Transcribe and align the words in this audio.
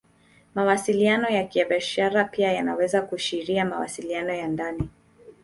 Mawasiliano 0.55 1.29
ya 1.29 1.43
Kibiashara 1.47 2.23
pia 2.23 2.51
yanaweza 2.53 3.01
kuashiria 3.01 3.65
mawasiliano 3.65 4.33
ya 4.33 4.47
ndani. 4.47 4.89